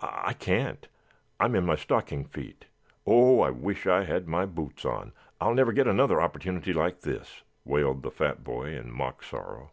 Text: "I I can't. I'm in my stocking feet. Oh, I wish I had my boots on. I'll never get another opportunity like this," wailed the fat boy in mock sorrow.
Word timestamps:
"I 0.00 0.30
I 0.30 0.32
can't. 0.32 0.88
I'm 1.38 1.54
in 1.54 1.64
my 1.64 1.76
stocking 1.76 2.24
feet. 2.24 2.64
Oh, 3.06 3.38
I 3.38 3.50
wish 3.50 3.86
I 3.86 4.02
had 4.02 4.26
my 4.26 4.44
boots 4.44 4.84
on. 4.84 5.12
I'll 5.40 5.54
never 5.54 5.72
get 5.72 5.86
another 5.86 6.20
opportunity 6.20 6.72
like 6.72 7.02
this," 7.02 7.42
wailed 7.64 8.02
the 8.02 8.10
fat 8.10 8.42
boy 8.42 8.76
in 8.76 8.90
mock 8.90 9.22
sorrow. 9.22 9.70